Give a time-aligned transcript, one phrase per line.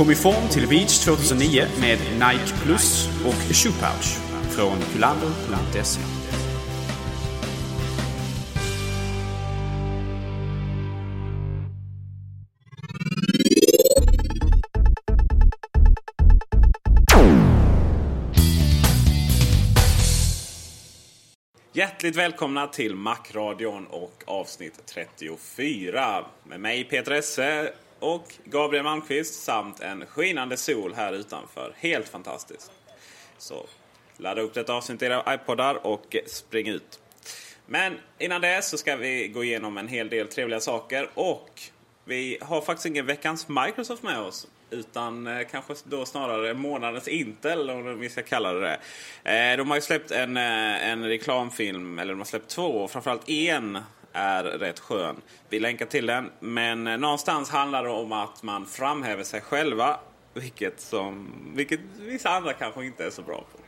[0.00, 4.18] Kom i form till Beach 2009 med Nike Plus och Shoe Pouch
[4.50, 6.00] från kulander.se.
[21.72, 29.80] Hjärtligt välkomna till Macradion och avsnitt 34 med mig Peter Esse och Gabriel Malmqvist samt
[29.80, 31.74] en skinande sol här utanför.
[31.76, 32.72] Helt fantastiskt.
[33.38, 33.66] Så
[34.16, 37.00] ladda upp detta avsnitt i era iPodar och spring ut.
[37.66, 41.60] Men innan det så ska vi gå igenom en hel del trevliga saker och
[42.04, 44.46] vi har faktiskt ingen veckans Microsoft med oss.
[44.70, 48.78] Utan eh, kanske då snarare månadens Intel, om vi ska kalla det det.
[49.32, 53.28] Eh, de har ju släppt en, eh, en reklamfilm, eller de har släppt två, framförallt
[53.28, 53.78] en
[54.12, 55.16] är rätt skön.
[55.48, 56.30] Vi länkar till den.
[56.40, 60.00] Men eh, någonstans handlar det om att man framhäver sig själva.
[60.34, 63.58] Vilket, som, vilket vissa andra kanske inte är så bra på.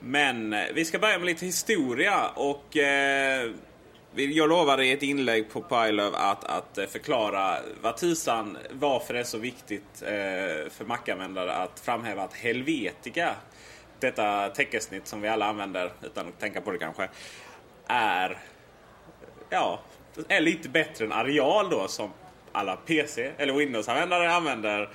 [0.00, 2.28] Men eh, vi ska börja med lite historia.
[2.28, 2.76] och...
[2.76, 3.50] Eh,
[4.14, 9.20] jag lovade i ett inlägg på Pilöv att, att eh, förklara vad tusan, varför det
[9.20, 13.34] är så viktigt eh, för Mac-användare att framhäva att Helvetica,
[14.00, 17.08] detta teckensnitt som vi alla använder utan att tänka på det kanske,
[17.86, 18.38] är,
[19.50, 19.80] ja,
[20.28, 22.10] är lite bättre än Arial då som
[22.52, 24.90] alla PC eller Windows-användare använder.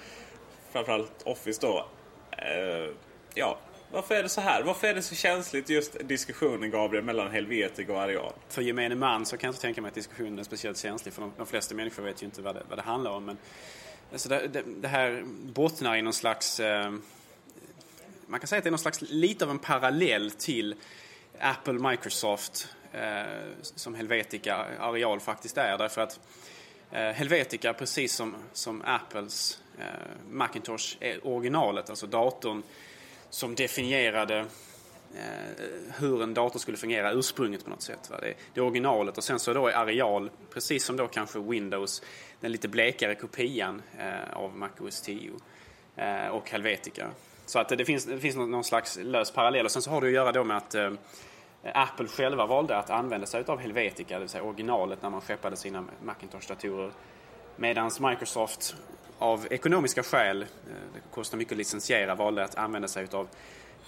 [0.72, 1.88] Framförallt Office då.
[2.32, 2.94] Eh,
[3.34, 3.58] ja,
[3.92, 4.64] varför är det så här?
[4.64, 8.34] Varför är det så känsligt just diskussionen Gabriel mellan Helvetic och Arial?
[8.50, 11.22] För gemene man så kan jag inte tänka mig att diskussionen är speciellt känslig för
[11.22, 13.26] de, de flesta människor vet ju inte vad det, vad det handlar om.
[13.26, 13.38] Men,
[14.12, 16.60] alltså det, det, det här bottnar i någon slags...
[16.60, 16.94] Eh,
[18.28, 20.76] man kan säga att det är någon slags lite av en parallell till
[21.40, 23.24] Apple, Microsoft Eh,
[23.62, 25.78] som Helvetica Arial faktiskt är.
[25.78, 26.20] Därför att
[26.92, 29.86] eh, Helvetica, precis som, som Apples eh,
[30.30, 32.64] Macintosh, är originalet, alltså datorn
[33.30, 34.40] som definierade
[35.16, 38.10] eh, hur en dator skulle fungera ursprunget på något sätt.
[38.10, 38.18] Va?
[38.22, 42.02] Det, det är originalet och sen så då är Areal, precis som då kanske Windows,
[42.40, 45.32] den lite blekare kopian eh, av Mac OS 10
[45.96, 47.08] eh, och Helvetica.
[47.46, 50.02] Så att det finns, det finns någon, någon slags lös parallell och sen så har
[50.02, 50.92] det att göra då med att eh,
[51.74, 55.56] Apple själva valde att använda sig av Helvetica, det vill säga originalet när man skeppade
[55.56, 56.92] sina Macintosh-datorer.
[57.56, 58.76] Medan Microsoft
[59.20, 60.48] av ekonomiska skäl, eh,
[60.94, 63.28] det kostar mycket att licensiera, valde att använda sig av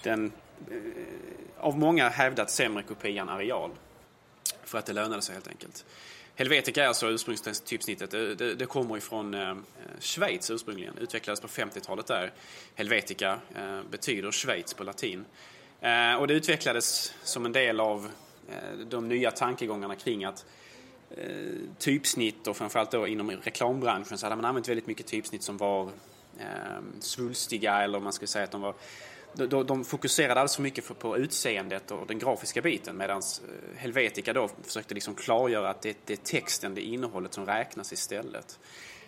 [0.02, 0.32] den
[0.70, 0.76] eh,
[1.58, 3.70] av många hävdat sämre kopian Arial.
[4.64, 5.84] För att det lönade sig helt enkelt.
[6.34, 8.10] Helvetica är alltså ursprungstypsnittet.
[8.10, 9.56] Det, det, det kommer ifrån eh,
[10.00, 10.98] Schweiz ursprungligen.
[10.98, 12.32] Utvecklades på 50-talet där.
[12.74, 15.24] Helvetica eh, betyder Schweiz på latin.
[15.80, 18.10] Eh, och det utvecklades som en del av
[18.48, 20.44] eh, de nya tankegångarna kring att
[21.10, 25.56] Eh, typsnitt och framförallt då inom reklambranschen så hade man använt väldigt mycket typsnitt som
[25.56, 25.82] var
[26.38, 28.74] eh, svulstiga eller man ska säga att de var
[29.34, 34.32] de, de fokuserade alldeles för mycket på utseendet och den grafiska biten medan eh, Helvetica
[34.32, 38.58] då försökte liksom klargöra att det, det är texten, det är innehållet som räknas istället.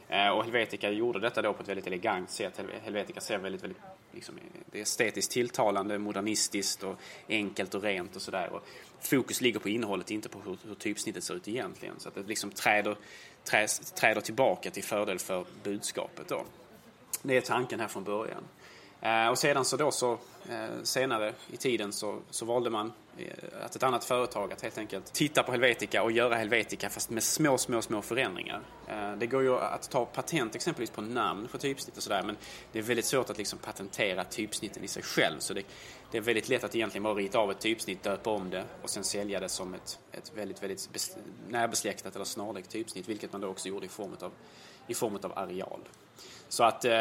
[0.08, 2.60] Eh, och Helvetica gjorde detta då på ett väldigt elegant sätt.
[2.82, 6.96] Helvetica ser väldigt, väldigt liksom, det är estetiskt tilltalande, modernistiskt och
[7.28, 8.60] enkelt och rent och sådär.
[9.00, 12.00] Fokus ligger på innehållet, inte på hur, hur typsnittet ser ut egentligen.
[12.00, 12.96] Så att det liksom träder,
[13.44, 16.44] träs, träder tillbaka till fördel för budskapet då.
[17.22, 18.44] Det är tanken här från början.
[19.00, 20.18] Eh, och sedan så då så
[20.48, 22.92] eh, senare i tiden så, så valde man
[23.26, 27.10] Eh, att ett annat företag att helt enkelt titta på Helvetica och göra Helvetica fast
[27.10, 28.62] med små, små, små förändringar.
[28.88, 32.36] Eh, det går ju att ta patent exempelvis på namn för typsnitt och sådär men
[32.72, 35.62] det är väldigt svårt att liksom patentera typsnitten i sig själv så det,
[36.10, 38.90] det är väldigt lätt att egentligen bara rita av ett typsnitt, döpa om det och
[38.90, 41.16] sen sälja det som ett, ett väldigt, väldigt
[41.48, 44.32] närbesläktat eller snarlikt typsnitt vilket man då också gjorde i form av,
[44.86, 45.80] i form av areal.
[46.50, 46.92] Så att eh,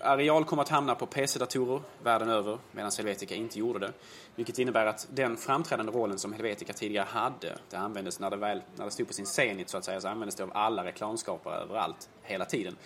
[0.00, 3.92] Areal kommer att hamna på PC-datorer världen över medan Helvetica inte gjorde det.
[4.34, 8.62] Vilket innebär att den framträdande rollen som Helvetica tidigare hade, det användes när det, väl,
[8.76, 11.56] när det stod på sin zenit så att säga, så användes det av alla reklamskapare
[11.56, 12.76] överallt, hela tiden.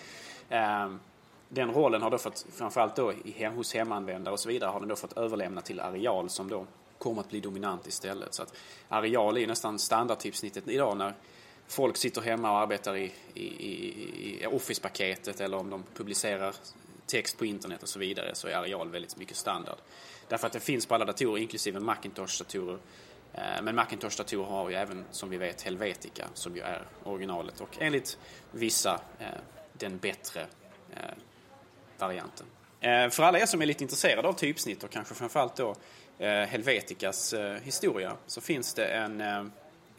[0.48, 0.94] Eh,
[1.48, 4.88] den rollen har då fått, framförallt då i, hos hemanvändare och så vidare, har den
[4.88, 6.66] då fått överlämna till Areal som då
[6.98, 8.34] kommer att bli dominant istället.
[8.34, 8.54] Så att
[8.88, 11.14] Areal är nästan standardtypsnittet idag när
[11.68, 13.44] folk sitter hemma och arbetar i, i,
[14.42, 16.54] i Office-paketet eller om de publicerar
[17.06, 19.78] text på internet och så vidare så är areal väldigt mycket standard.
[20.28, 22.78] Därför att det finns på alla datorer, inklusive Macintosh-datorer.
[23.34, 27.76] Eh, men Macintosh-datorer har ju även, som vi vet, Helvetica som ju är originalet och
[27.78, 28.18] enligt
[28.50, 29.26] vissa eh,
[29.72, 30.40] den bättre
[30.90, 31.00] eh,
[31.98, 32.46] varianten.
[33.10, 35.74] För alla er som är lite intresserade av typsnitt och kanske framförallt då
[36.18, 39.20] Helveticas historia så finns det en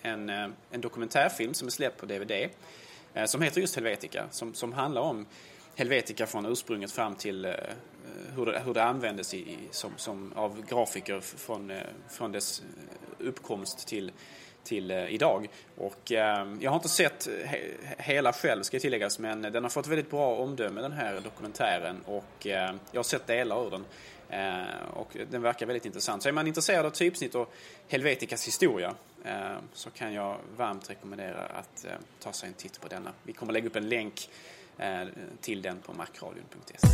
[0.06, 2.50] en, eh, en dokumentärfilm som är släppt på DVD
[3.14, 5.26] eh, som heter just Helvetica, som, som handlar om
[5.76, 7.52] Helvetica från ursprunget fram till eh,
[8.36, 11.72] hur det, hur det användes i, som, som av grafiker från,
[12.10, 12.64] från dess
[13.20, 14.12] uppkomst till,
[14.64, 15.50] till idag.
[15.78, 17.60] Och eh, jag har inte sett he
[17.98, 22.48] hela själv ska tilläggas men den har fått väldigt bra omdöme den här dokumentären och
[22.48, 23.86] eh, jag har sett delar ur den.
[24.30, 26.24] Eh, och den verkar väldigt intressant.
[26.24, 27.54] Så är man intresserad av typsnitt och
[27.88, 32.88] Helveticas historia Eh, så kan jag varmt rekommendera att eh, ta sig en titt på
[32.88, 33.12] denna.
[33.24, 34.30] Vi kommer lägga upp en länk
[34.78, 35.02] eh,
[35.42, 36.88] till den på macradion.se.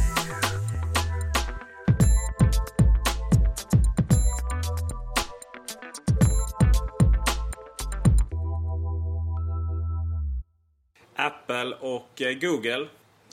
[11.16, 12.88] Apple och Google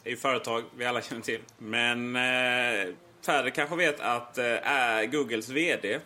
[0.05, 1.41] är ju företag vi alla känner till.
[1.59, 2.15] Men
[3.27, 4.39] färre kanske vet att
[5.12, 6.00] Googles VD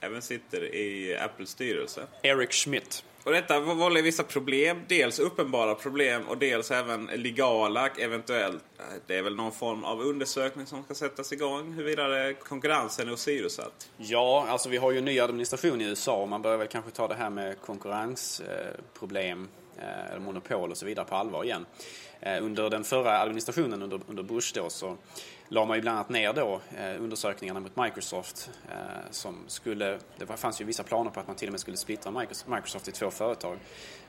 [0.00, 2.06] även sitter i Apples styrelse.
[2.22, 3.04] Eric Schmidt.
[3.24, 4.82] Och detta vållar vissa problem.
[4.88, 8.64] Dels uppenbara problem och dels även legala eventuellt.
[9.06, 13.90] Det är väl någon form av undersökning som ska sättas igång huruvida konkurrensen är åsidosatt.
[13.96, 16.90] Ja, alltså vi har ju en ny administration i USA och man börjar väl kanske
[16.90, 19.48] ta det här med konkurrensproblem,
[19.78, 21.66] eh, eller monopol och så vidare på allvar igen.
[22.22, 24.96] Eh, under den förra administrationen under, under Bush då så
[25.48, 28.76] la man ju bland annat ner då eh, undersökningarna mot Microsoft eh,
[29.10, 32.26] som skulle, det fanns ju vissa planer på att man till och med skulle splittra
[32.46, 33.58] Microsoft i två företag.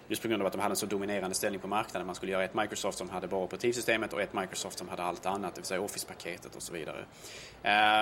[0.07, 2.05] Just på grund av att de hade en så dominerande ställning på marknaden.
[2.05, 5.25] Man skulle göra ett Microsoft som hade bara operativsystemet och ett Microsoft som hade allt
[5.25, 7.05] annat, det vill säga Office-paketet och så vidare.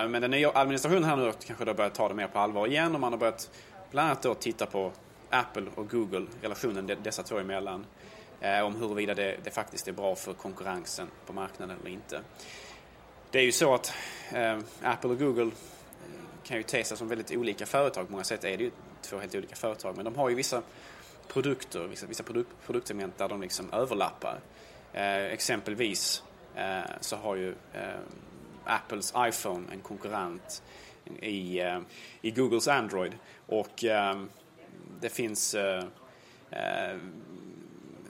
[0.10, 2.96] Men den nya administrationen här nu kanske då börjat ta det mer på allvar igen
[2.96, 3.50] och man har börjat
[3.92, 4.92] bland annat då titta på
[5.30, 7.86] Apple och Google, relationen dessa två emellan.
[8.42, 12.22] Eh, om huruvida det, det faktiskt är bra för konkurrensen på marknaden eller inte.
[13.32, 13.94] Det är ju så att
[14.34, 15.52] eh, Apple och Google eh,
[16.44, 18.06] kan ju te sig som väldigt olika företag.
[18.06, 18.72] På många sätt är det ju
[19.02, 19.96] två helt olika företag.
[19.96, 20.62] Men de har ju vissa
[21.28, 24.40] produkter, vissa, vissa produkt, produktsegment där de liksom överlappar.
[24.94, 26.24] Eh, exempelvis
[26.56, 28.00] eh, så har ju eh,
[28.66, 30.64] Apples iPhone en konkurrent
[31.22, 31.80] i, eh,
[32.22, 33.16] i Googles Android.
[33.46, 34.22] Och eh,
[35.02, 35.56] det finns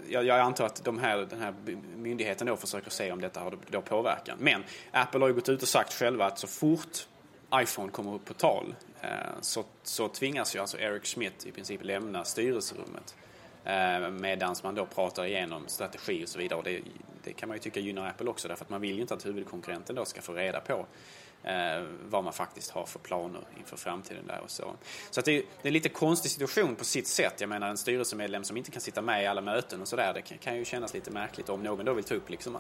[0.10, 1.54] jag, jag antar att de här, den här
[1.98, 4.38] myndigheten då försöker se om detta har då påverkan.
[4.40, 7.08] Men Apple har ju gått ut och sagt själva att så fort
[7.56, 9.10] iPhone kommer upp på tal eh,
[9.42, 13.16] så, så tvingas ju alltså Eric Schmidt i princip lämna styrelserummet.
[13.64, 16.60] Eh, Medan man då pratar igenom strategi och så vidare.
[16.60, 16.82] Och det,
[17.24, 19.26] det kan man ju tycka gynnar Apple också därför att man vill ju inte att
[19.26, 20.86] huvudkonkurrenten då ska få reda på
[21.44, 24.76] eh, vad man faktiskt har för planer inför framtiden där och så.
[25.10, 27.34] Så att det, är, det är en lite konstig situation på sitt sätt.
[27.42, 30.14] Jag menar en styrelsemedlem som inte kan sitta med i alla möten och sådär.
[30.14, 31.50] Det kan, kan, ju kännas lite märkligt.
[31.50, 32.58] Om någon då vill ta upp liksom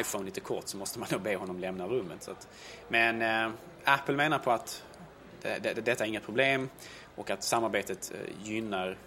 [0.00, 2.22] iPhone lite kort så måste man då be honom lämna rummet.
[2.22, 2.48] Så att,
[2.88, 3.50] men eh,
[3.84, 4.84] Apple menar på att
[5.42, 6.68] det, det, detta är inget problem
[7.14, 8.98] och att samarbetet eh, gynnar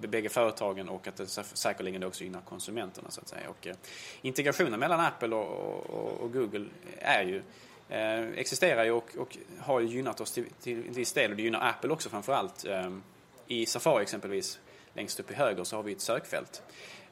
[0.00, 3.48] bägge företagen och att det säkerligen också gynnar konsumenterna så att säga.
[3.48, 3.76] Och, eh,
[4.22, 6.66] integrationen mellan Apple och, och, och Google
[6.98, 7.42] är ju eh,
[7.88, 11.36] Eh, existerar ju och, och, har ju gynnat oss till, till till viss del och
[11.36, 12.64] det gynnar Apple också framförallt.
[12.64, 12.90] Eh,
[13.46, 14.58] I Safari exempelvis,
[14.94, 16.62] längst upp i höger, så har vi ett sökfält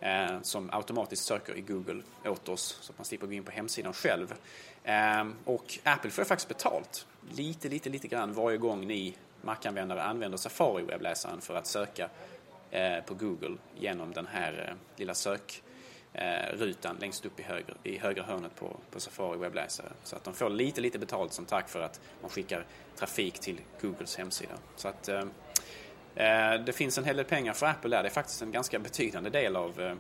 [0.00, 3.50] eh, som automatiskt söker i Google åt oss så att man slipper gå in på
[3.50, 4.34] hemsidan själv.
[4.84, 10.38] Eh, och Apple får faktiskt betalt lite, lite, lite grann varje gång ni Mac-användare använder
[10.38, 12.08] Safari-webbläsaren för att söka
[12.70, 15.65] eh, på Google genom den här eh, lilla sök eh,
[16.18, 19.88] Eh, rutan längst upp i, höger, i högra hörnet på, på Safari webbläsare.
[20.04, 22.64] Så att de får lite, lite betalt som tack för att man skickar
[22.98, 24.52] trafik till Googles hemsida.
[24.76, 25.24] Så att eh,
[26.14, 28.02] eh det finns en hel del pengar för Apple där.
[28.02, 29.92] Det är faktiskt en ganska betydande del av eh,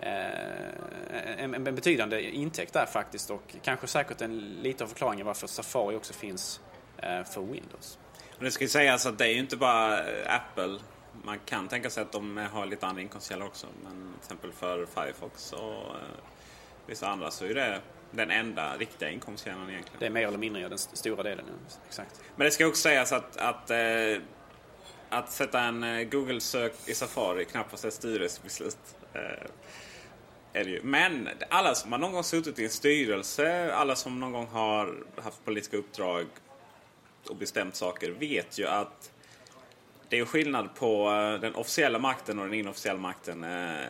[0.00, 5.46] eh en, en, betydande intäkt där faktiskt och kanske säkert en lite av förklaringen varför
[5.46, 6.60] Safari också finns
[6.96, 7.98] eh, för Windows.
[8.38, 10.78] Och det ska sägas att det är ju inte bara Apple
[11.24, 13.66] man kan tänka sig att de har lite andra inkomstkällor också.
[13.82, 15.96] Men till exempel för Firefox och eh,
[16.86, 20.00] vissa andra så är det den enda riktiga inkomstkällan egentligen.
[20.00, 21.44] Det är mer eller mindre den stora delen.
[21.86, 22.20] Exakt.
[22.36, 24.22] Men det ska också sägas att, att, eh,
[25.08, 28.96] att sätta en eh, Google-sök i Safari knappast ett styrelsebeslut.
[29.12, 29.20] Eh,
[30.52, 30.80] är.
[30.82, 35.04] Men alla som har någon gång suttit i en styrelse, alla som någon gång har
[35.22, 36.26] haft politiska uppdrag
[37.28, 39.11] och bestämt saker vet ju att
[40.12, 43.44] det är skillnad på eh, den officiella makten och den inofficiella makten.
[43.44, 43.86] Eh,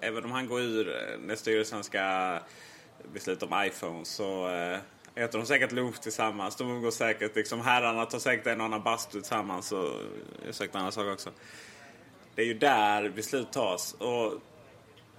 [0.00, 2.38] även om han går ur eh, när styrelsen ska
[3.12, 4.48] besluta om iPhone så
[5.14, 6.56] äter de säkert lunch tillsammans.
[6.56, 7.36] De umgås säkert.
[7.36, 9.92] Liksom, herrarna tar säkert en och annan bastu tillsammans och
[10.50, 11.30] säkert andra saker också.
[12.34, 13.92] Det är ju där beslut tas.
[13.92, 14.32] Och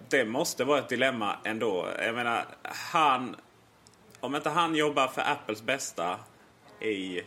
[0.10, 1.88] det måste vara ett dilemma ändå.
[2.00, 3.36] Jag menar, han...
[4.19, 6.19] Om inte han jobbar för Apples bästa
[6.79, 7.17] i,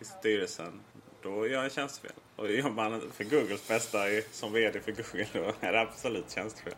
[0.00, 0.80] i styrelsen,
[1.22, 2.12] då gör han tjänstefel.
[2.36, 3.98] Och det gör man för Googles bästa
[4.32, 6.74] som VD för Google då är det absolut tjänstefel.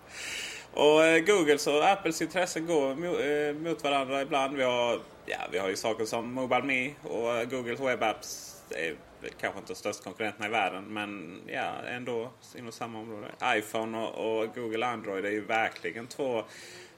[0.73, 4.57] Och eh, Googles och Apples intressen går eh, mot varandra ibland.
[4.57, 8.63] Vi har, ja, vi har ju saker som Mobile Me och eh, Googles Web Apps.
[8.69, 8.97] Det är
[9.41, 13.29] kanske inte de största konkurrenterna i världen men ja, ändå inom samma område.
[13.45, 16.45] iPhone och, och Google Android är ju verkligen två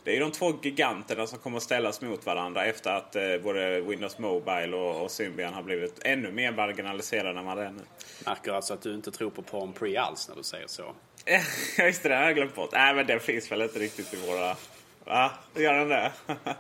[0.05, 3.81] det är de två giganterna som kommer att ställas mot varandra efter att eh, både
[3.81, 7.83] Windows Mobile och, och Symbian har blivit ännu mer marginaliserade än vad det är nu.
[8.26, 10.95] Märker alltså att du inte tror på Palm Pre alls när du säger så.
[11.83, 12.09] Just det.
[12.09, 12.71] Det har jag glömt bort.
[12.73, 14.57] Nej, men den finns väl inte riktigt i våra...
[15.05, 15.31] Va?
[15.55, 16.12] Gör den det?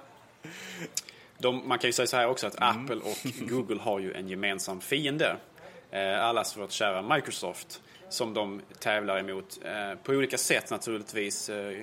[1.38, 2.84] De, man kan ju säga så här också att mm.
[2.84, 5.36] Apple och Google har ju en gemensam fiende.
[5.90, 11.48] Eh, allas vårt kära Microsoft som de tävlar emot eh, på olika sätt naturligtvis.
[11.48, 11.82] Eh,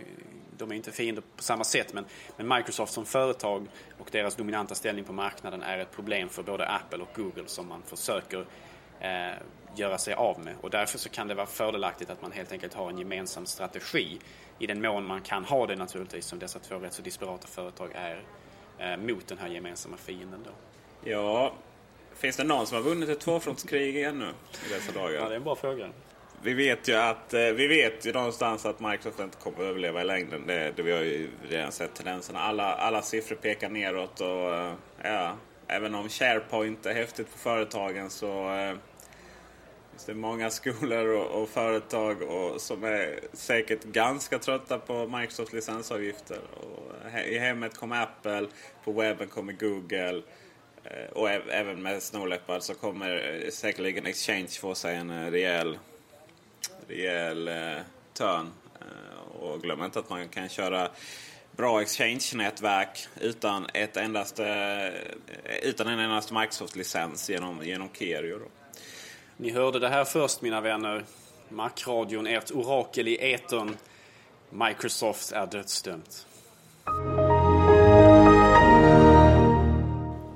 [0.58, 2.05] de är inte fiender på samma sätt men,
[2.38, 3.67] men, Microsoft som företag
[3.98, 7.67] och deras dominanta ställning på marknaden är ett problem för både Apple och Google som
[7.67, 8.46] man försöker
[9.00, 9.34] eh,
[9.75, 10.55] göra sig av med.
[10.62, 14.20] Och därför så kan det vara fördelaktigt att man helt enkelt har en gemensam strategi
[14.60, 17.91] i den mån man kan ha det naturligtvis som dessa två rätt så disparata företag
[17.96, 18.24] är
[18.77, 20.51] eh, mot den här gemensamma fienden då.
[21.10, 21.53] Ja,
[22.15, 24.25] finns det någon som har vunnit ett tvåfrontskrig ännu
[24.70, 25.13] i dessa dagar?
[25.13, 25.89] Ja, det är en bra fråga
[26.45, 30.01] vi vet ju att eh, vi vet ju någonstans att Microsoft inte kommer att överleva
[30.01, 30.47] i längden.
[30.47, 32.39] Det, det vi har ju redan sett tendenserna.
[32.39, 34.73] Alla, alla siffror pekar neråt och eh,
[35.03, 35.37] ja,
[35.67, 38.77] även om SharePoint är häftigt för företagen så det
[39.91, 45.53] finns det många skolor och, och företag och, som är säkert ganska trötta på Microsofts
[45.53, 46.39] licensavgifter.
[46.53, 48.47] Och he, I hemmet kommer Apple,
[48.83, 50.21] på webben kommer Google.
[51.13, 55.77] Och även med Snow Leopard så kommer säkerligen Exchange få sig en rejäl
[56.88, 57.77] rejäl eh,
[58.13, 58.51] törn.
[58.80, 60.89] Eh, och glöm inte att man kan köra
[61.51, 64.46] bra exchange-nätverk utan, ett endaste,
[65.44, 68.39] eh, utan en endaste Microsoft-licens genom, genom Kerio.
[68.39, 68.46] Då.
[69.38, 71.04] Ni hörde det här först mina vänner.
[71.50, 73.77] Mac-radion, ert orakel i etern.
[74.50, 76.27] Microsoft är dödsdömt.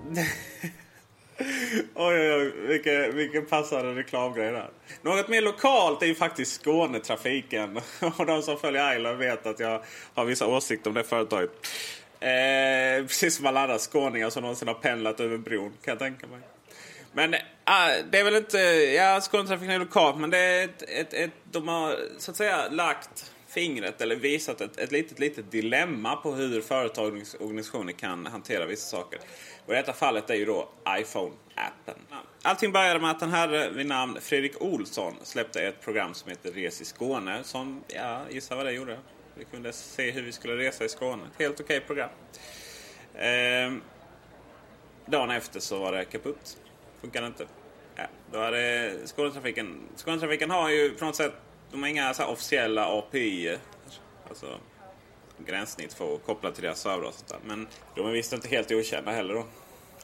[1.95, 2.53] oj, oj, oj.
[2.67, 4.69] Vilken, vilken passande reklamgrej där.
[5.01, 7.77] Något mer lokalt är ju faktiskt Skånetrafiken.
[8.17, 9.83] Och de som följer Island vet att jag
[10.13, 11.51] har vissa åsikter om det företaget.
[12.19, 16.27] Eh, precis som alla andra skåningar som någonsin har pendlat över bron, kan jag tänka
[16.27, 16.39] mig.
[17.13, 17.39] Men äh,
[18.11, 18.57] det är väl inte...
[18.95, 22.69] Ja, Skånetrafiken är lokalt, men det är ett, ett, ett, de har så att säga
[22.69, 28.97] lagt fingret eller visat ett, ett litet, litet dilemma på hur företagsorganisationer kan hantera vissa
[28.97, 29.19] saker.
[29.69, 31.97] Och I detta fallet är ju då iPhone-appen.
[32.41, 36.29] Allting började med att den här eh, vid namn Fredrik Olsson släppte ett program som
[36.29, 37.43] heter Res i Skåne.
[37.43, 38.99] Som, ja, gissa vad det gjorde.
[39.35, 41.23] Vi kunde se hur vi skulle resa i Skåne.
[41.23, 42.09] Ett helt okej okay program.
[43.15, 43.81] Ehm,
[45.05, 46.57] dagen efter så var det kaputt.
[47.01, 47.45] Funkade inte.
[47.95, 49.81] Ja, då hade Skånetrafiken...
[49.95, 51.33] Skånetrafiken har ju på något sätt...
[51.71, 53.57] De har inga så officiella API.
[54.29, 54.59] Alltså
[55.47, 57.39] gränssnitt för att koppla till deras servrar och sånt där.
[57.45, 59.45] Men de är visst inte helt okända heller då.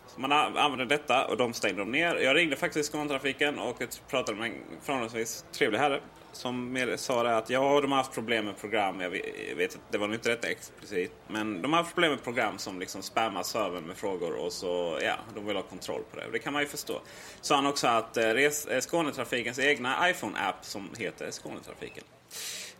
[0.07, 2.15] Så man använde detta och de stängde dem ner.
[2.15, 6.01] Jag ringde faktiskt Skånetrafiken och pratade med en förhållandevis trevlig herre
[6.35, 9.01] som sa det att ja, de har haft problem med program.
[9.01, 9.09] Jag
[9.55, 11.11] vet, det var nog inte rätt explicit.
[11.27, 14.99] Men de har haft problem med program som liksom spammar servern med frågor och så,
[15.01, 16.25] ja, de vill ha kontroll på det.
[16.25, 17.01] och Det kan man ju förstå.
[17.41, 22.03] Sa han också att eh, eh Skånetrafikens egna iPhone-app som heter Skånetrafiken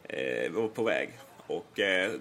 [0.03, 1.09] eh, var på väg.
[1.47, 2.11] Och eh,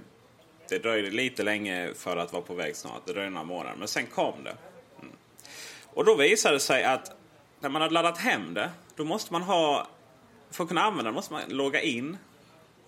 [0.69, 3.07] det dröjde lite länge för att vara på väg snart.
[3.07, 3.77] Det dröjde några månader.
[3.79, 4.57] Men sen kom det.
[5.01, 5.15] Mm.
[5.85, 7.11] Och då visade det sig att
[7.61, 9.89] när man hade laddat hem det, då måste man ha
[10.51, 12.17] för att kunna använda det måste man logga in.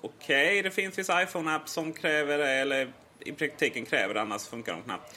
[0.00, 4.46] Okej, okay, det finns vissa iPhone-app som kräver det, eller i praktiken kräver det, annars
[4.46, 5.14] funkar de knappt.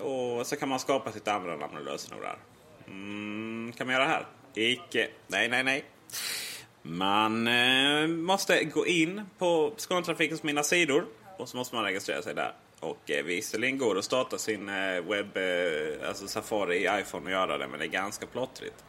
[0.00, 2.36] Och så kan man skapa sitt användarnamn och lösenord där.
[2.86, 4.26] Mm, kan man göra det här?
[4.54, 5.08] Icke.
[5.26, 5.84] Nej, nej, nej.
[6.82, 11.06] Man eh, måste gå in på Skånetrafikens mina sidor
[11.36, 12.52] och så måste man registrera sig där.
[12.80, 17.24] Och eh, visserligen går det att starta sin eh, webb, eh, alltså Safari i iPhone
[17.24, 18.84] och göra det, men det är ganska plottrigt.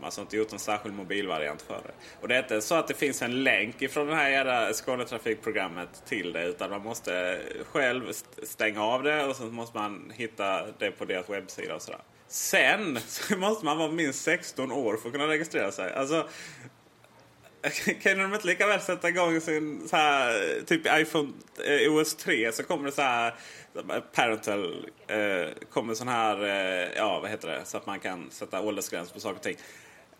[0.00, 1.92] Man har alltså inte gjort en särskild mobilvariant för det.
[2.20, 6.02] Och det är inte så att det finns en länk ifrån det här jävla Skånetrafikprogrammet
[6.06, 6.44] till det.
[6.44, 8.12] Utan man måste själv
[8.42, 12.00] stänga av det och så måste man hitta det på deras webbsida och sådär.
[12.28, 15.94] Sen så måste man vara minst 16 år för att kunna registrera sig.
[15.94, 16.28] Alltså,
[18.02, 21.32] kan de inte lika väl sätta igång sin så här, typ iPhone
[21.64, 23.34] eh, OS 3 så kommer det så här
[24.12, 28.60] parental eh, kommer sån här, eh, ja vad heter det, så att man kan sätta
[28.60, 29.56] åldersgräns på saker och ting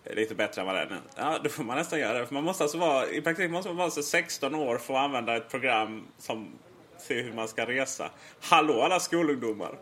[0.04, 0.96] eh, lite bättre än vad det är nu.
[1.16, 2.26] Ja, då får man nästan göra det.
[2.26, 5.00] För man måste alltså vara, I praktiken måste man vara alltså 16 år för att
[5.00, 6.58] använda ett program som
[6.98, 8.10] ser hur man ska resa.
[8.40, 9.78] Hallå alla skolungdomar!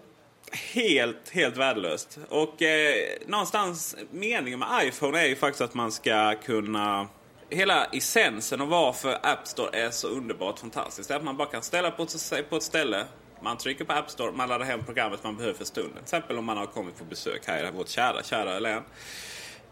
[0.53, 2.19] Helt, helt värdelöst.
[2.29, 2.95] Och eh,
[3.27, 7.09] någonstans meningen med iPhone är ju faktiskt att man ska kunna...
[7.51, 11.49] Hela essensen och varför App Store är så underbart fantastiskt det är att man bara
[11.49, 13.05] kan ställa på sig på ett ställe.
[13.43, 15.93] Man trycker på App Store, man laddar hem programmet man behöver för stunden.
[15.93, 18.83] Till exempel om man har kommit på besök här i vårt kära, kära län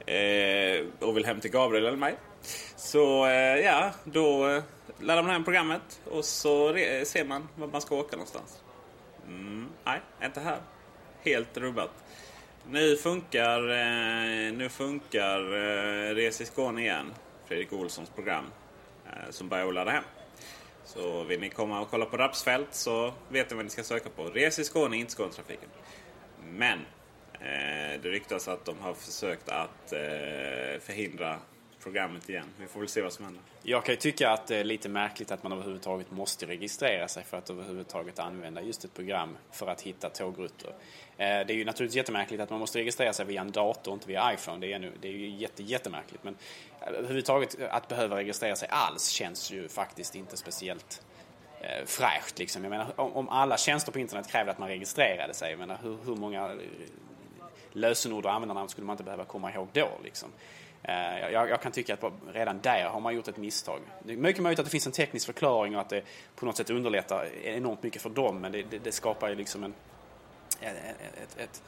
[0.07, 2.17] eh, och vill hem till Gabriel eller mig.
[2.77, 4.63] Så eh, ja, då eh,
[5.01, 8.63] laddar man hem programmet och så ser man var man ska åka någonstans.
[9.29, 10.59] Mm, nej, inte här.
[11.23, 11.91] Helt rubbat.
[12.69, 17.13] Nu funkar, eh, nu funkar eh, Res i Skåne igen.
[17.47, 18.45] Fredrik Olssons program
[19.07, 20.05] eh, som börjar ladda hem.
[20.85, 24.09] Så vill ni komma och kolla på Rapsfält så vet ni vad ni ska söka
[24.09, 24.25] på.
[24.25, 25.69] Res i Skåne, inte Skånetrafiken.
[26.51, 26.79] Men
[27.41, 31.39] Eh, det ryktas att de har försökt att eh, förhindra
[31.87, 32.47] programmet igen.
[32.61, 33.43] Vi får väl se vad som händer.
[33.63, 37.25] Jag kan ju tycka att det är lite märkligt att man överhuvudtaget måste registrera sig
[37.25, 40.69] för att överhuvudtaget använda just ett program för att hitta tågrutter.
[40.69, 40.75] Eh,
[41.17, 44.09] det är ju naturligtvis jättemärkligt att man måste registrera sig via en dator och inte
[44.09, 44.67] via iPhone.
[44.67, 46.25] Det är, nu, det är ju jätte, jättemärkligt.
[46.25, 46.37] Men
[46.81, 51.03] eh, överhuvudtaget eh, att behöva registrera sig alls känns ju faktiskt inte speciellt
[51.87, 52.39] fräscht.
[52.39, 52.65] Liksom.
[52.65, 55.99] Jag menar, om alla tjänster på internet krävde att man registrerade sig, jag menar, hur,
[56.05, 56.57] hur många
[57.73, 59.89] lösenord och användarnamn skulle man inte behöva komma ihåg då.
[60.05, 60.29] Liksom.
[60.89, 63.81] Eh, jag, jag, kan tycka att redan där har man gjort ett misstag.
[64.03, 66.03] Det är mycket möjligt att det finns en teknisk förklaring och att det
[66.37, 69.65] på något sätt underlättar enormt mycket för dem men det, det, det skapar ju liksom
[69.65, 69.75] en,
[70.61, 71.63] e, e, e, ett, ett,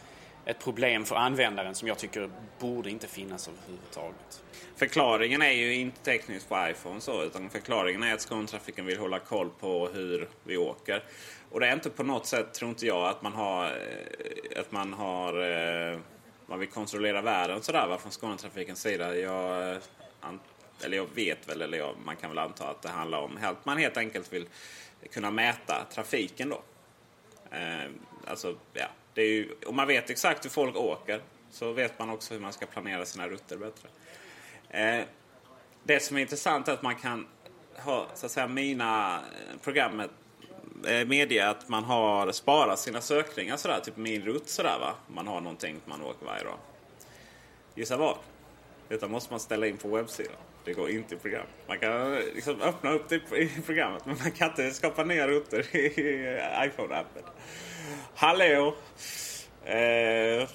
[0.45, 4.43] ett, problem för användaren som jag tycker borde inte finnas överhuvudtaget.
[4.77, 9.19] Förklaringen är ju inte teknisk på iPhone så utan förklaringen är att Skånetrafiken vill hålla
[9.19, 11.05] koll på hur vi åker.
[11.51, 13.65] Och det är inte på något sätt, tror inte jag, att man har...
[13.65, 15.33] Eh, att man har...
[15.93, 15.99] Eh,
[16.49, 19.17] man vill kontrollera världen sådär va, från Skånetrafikens sida.
[19.17, 19.79] Jag, eh,
[20.85, 23.65] eller jag vet väl, eller jag, man kan väl anta att det handlar om att
[23.65, 24.49] man helt enkelt vill
[25.13, 26.63] kunna mäta trafiken då.
[27.57, 27.91] Eh,
[28.27, 32.11] alltså, ja, det är ju, om man vet exakt hur folk åker så vet man
[32.11, 33.89] också hur man ska planera sina rutter bättre.
[34.69, 35.05] Eh,
[35.85, 37.27] det som är intressant är att man kan
[37.77, 40.11] ha så att säga mina eh, programmet
[40.87, 44.95] Eh, medge att man har sparat sina sökningar sådär, typ min rutt sådär va.
[45.07, 46.59] Man har någonting man åker varje dag.
[47.75, 48.17] Gissa vad?
[48.89, 50.33] Detta måste man ställa in på webbsidan.
[50.65, 51.47] Det går inte i program.
[51.67, 55.77] Man kan liksom öppna upp det i programmet men man kan inte skapa nya rutter
[55.77, 57.25] i iPhone-appen.
[58.15, 58.75] Hallå!
[59.65, 60.49] Eh,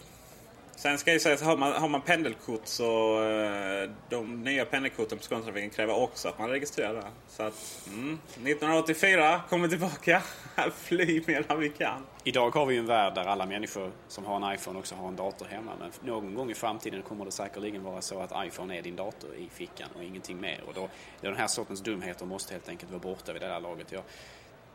[0.83, 5.17] Sen ska jag säga att har man, har man pendelkort så eh, de nya pendelkorten
[5.17, 7.03] på Skånetrafiken kräver också att man registrerar det.
[7.27, 10.21] Så att mm, 1984 kommer tillbaka.
[10.75, 12.05] Fly medan vi kan.
[12.23, 15.07] Idag har vi ju en värld där alla människor som har en iPhone också har
[15.07, 15.71] en dator hemma.
[15.79, 19.35] Men någon gång i framtiden kommer det säkerligen vara så att iPhone är din dator
[19.35, 20.61] i fickan och ingenting mer.
[20.67, 20.89] Och då,
[21.21, 23.91] den här sortens dumheter måste helt enkelt vara borta vid det här laget.
[23.91, 24.03] Jag,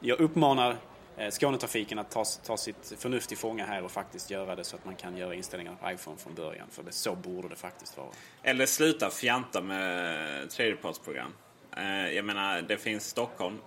[0.01, 0.77] jag uppmanar
[1.19, 4.77] Eh, Skånetrafiken att ta, ta sitt förnuft i fånga här och faktiskt göra det så
[4.77, 6.67] att man kan göra inställningar på iPhone från början.
[6.71, 8.09] För det, så borde det faktiskt vara.
[8.43, 11.33] Eller sluta fjanta med tredjepartsprogram.
[11.77, 13.59] Eh, jag menar, det finns Stockholm.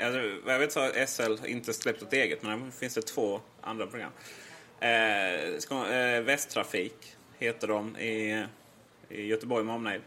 [0.48, 3.88] Jag vet så att SL inte släppt ett eget, men det finns det två andra
[3.88, 4.12] program.
[4.80, 8.46] Eh, ska, eh, Västtrafik heter de i,
[9.10, 10.02] i Göteborg med omnejd.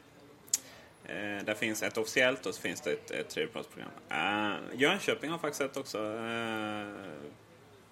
[1.09, 3.91] Eh, där finns ett officiellt och så finns det ett, ett tredjepartsprogram.
[4.11, 5.99] Eh, Jönköping har faktiskt ett också.
[5.99, 6.87] Eh,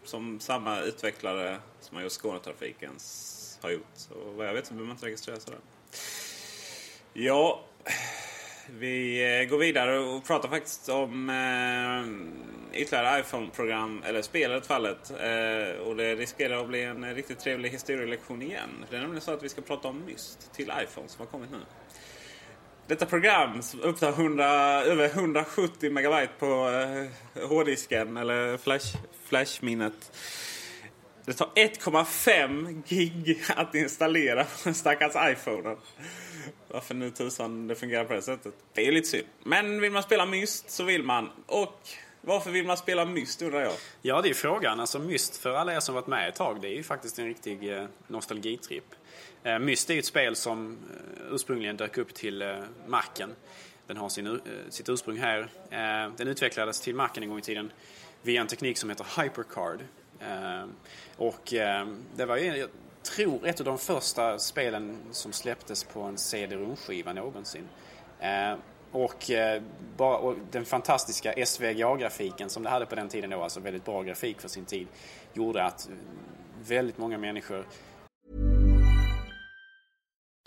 [0.04, 2.90] som samma utvecklare som har gjort Skånetrafiken
[3.60, 3.86] har gjort.
[3.94, 5.60] Så vad jag vet så behöver man inte registrera sig där.
[7.12, 7.64] Ja,
[8.70, 14.62] vi eh, går vidare och pratar faktiskt om eh, ytterligare iPhone-program, eller spel i det
[14.62, 15.10] fallet.
[15.10, 18.84] Eh, och det riskerar att bli en riktigt trevlig historielektion igen.
[18.90, 21.50] Det är nämligen så att vi ska prata om Myst till iPhone som har kommit
[21.50, 21.60] nu.
[22.92, 24.44] Detta program upptar 100,
[24.84, 30.12] över 170 megabyte på eh, hårddisken eller flash, flashminnet.
[31.24, 35.76] Det tar 1,5 gig att installera på den stackars iPhonen.
[36.68, 38.54] Varför nu tusan det fungerar på det sättet.
[38.74, 39.26] Det är lite synd.
[39.44, 41.30] Men vill man spela Myst så vill man.
[41.46, 41.88] Och
[42.20, 43.72] varför vill man spela Myst undrar jag?
[44.02, 44.80] Ja, det är frågan.
[44.80, 47.26] Alltså Myst, för alla er som varit med ett tag, det är ju faktiskt en
[47.26, 48.94] riktig eh, nostalgitripp.
[49.44, 53.34] Eh, Myst är ju ett spel som eh, ursprungligen dök upp till eh, Macen.
[53.86, 55.48] Den har sin, sitt ursprung här.
[56.16, 57.72] Den utvecklades till Macen en gång i tiden
[58.22, 59.78] via en teknik som heter Hypercard.
[61.16, 61.42] Och
[62.16, 62.68] det var ju, jag
[63.02, 67.68] tror, ett av de första spelen som släpptes på en CD-ROM-skiva någonsin.
[68.90, 69.30] Och,
[69.98, 74.40] och den fantastiska SVGA-grafiken som det hade på den tiden då, alltså väldigt bra grafik
[74.40, 74.86] för sin tid,
[75.32, 75.88] gjorde att
[76.66, 77.66] väldigt många människor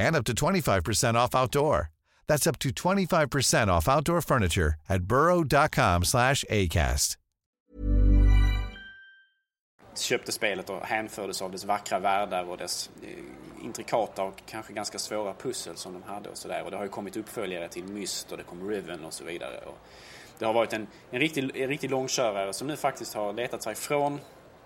[0.00, 1.90] and up to 25% off outdoor.
[2.26, 7.16] That's up to 25% off outdoor furniture at burrow.com slash ACAST.
[10.00, 14.98] köpte spelet och hänfördes av dess vackra världar och dess eh, intrikata och kanske ganska
[14.98, 16.62] svåra pussel som de hade och sådär.
[16.64, 19.58] Och det har ju kommit uppföljare till Myst och det kom Riven och så vidare.
[19.66, 19.78] Och
[20.38, 23.74] det har varit en, en, riktig, en riktig långkörare som nu faktiskt har letat sig
[23.74, 24.20] från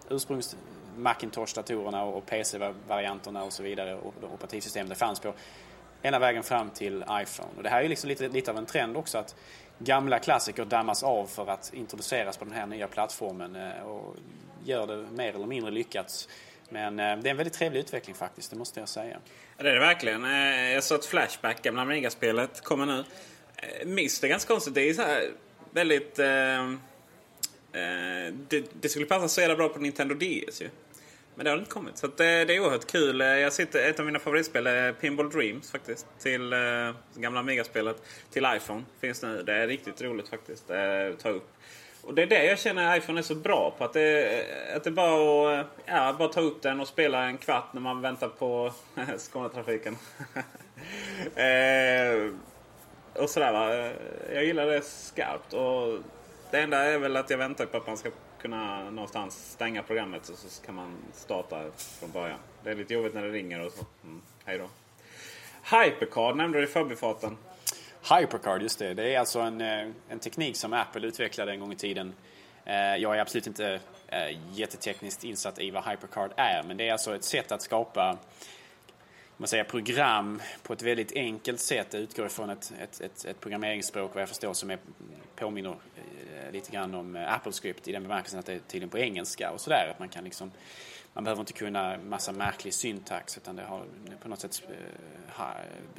[0.08, 0.56] ursprungs
[0.96, 5.34] Macintosh-datorerna och PC-varianterna och så vidare och de operativsystem det fanns på
[6.02, 7.48] hela vägen fram till iPhone.
[7.56, 9.34] Och det här är ju liksom lite, lite av en trend också att
[9.78, 14.16] gamla klassiker dammas av för att introduceras på den här nya plattformen eh, och
[14.64, 16.28] gör det mer eller mindre lyckat.
[16.68, 19.16] Men eh, det är en väldigt trevlig utveckling faktiskt, det måste jag säga.
[19.56, 20.24] Ja, det är det verkligen.
[20.24, 23.04] Eh, jag såg ett Flashback, gamla Amiga-spelet, kommer nu.
[23.84, 24.74] Myst är ganska konstigt.
[24.74, 25.30] Det är så här
[25.70, 26.18] väldigt...
[26.18, 26.74] Eh,
[27.74, 30.68] eh, det, det skulle passa så jävla bra på Nintendo DS ju.
[31.34, 31.98] Men det har inte kommit.
[31.98, 33.20] Så att det, det är oerhört kul.
[33.20, 36.06] Eh, jag sitter, ett av mina favoritspel är Pinball Dreams faktiskt.
[36.18, 36.58] Till eh,
[37.14, 38.02] gamla Amiga-spelet.
[38.30, 39.42] Till iPhone finns nu.
[39.42, 41.48] Det är riktigt roligt faktiskt eh, att ta upp.
[42.02, 43.84] Och det är det jag känner iPhone är så bra på.
[43.84, 47.38] Att det, eh, att det bara att ja, bara ta upp den och spela en
[47.38, 48.72] kvart när man väntar på
[49.18, 49.96] Skånetrafiken.
[51.34, 52.30] eh,
[53.22, 53.92] och sådär va.
[54.34, 55.52] Jag gillar det skarpt.
[55.52, 55.98] Och
[56.54, 60.28] det enda är väl att jag väntar på att man ska kunna någonstans stänga programmet
[60.28, 62.38] och så kan man starta från början.
[62.64, 63.84] Det är lite jobbigt när det ringer och så.
[64.04, 64.68] Mm, hej då.
[65.76, 67.36] Hypercard nämnde du i förbifarten.
[68.10, 68.94] Hypercard, just det.
[68.94, 72.12] Det är alltså en, eh, en teknik som Apple utvecklade en gång i tiden.
[72.64, 76.92] Eh, jag är absolut inte eh, jättetekniskt insatt i vad Hypercard är, men det är
[76.92, 78.18] alltså ett sätt att skapa
[79.36, 81.90] man säger, program på ett väldigt enkelt sätt.
[81.90, 84.78] Det utgår ifrån ett, ett, ett, ett programmeringsspråk vad jag förstår som är,
[85.36, 88.98] påminner eh, lite grann om eh, AppleScript i den bemärkelsen att det är tydligen på
[88.98, 89.88] engelska och sådär.
[89.90, 90.50] Att man kan liksom
[91.12, 93.84] man behöver inte kunna massa märklig syntax utan det har
[94.22, 94.62] på något sätt
[95.38, 95.44] eh,